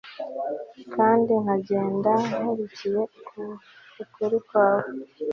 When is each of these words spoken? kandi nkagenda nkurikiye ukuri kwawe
kandi 0.95 1.31
nkagenda 1.41 2.11
nkurikiye 2.35 3.01
ukuri 4.07 4.37
kwawe 4.47 4.87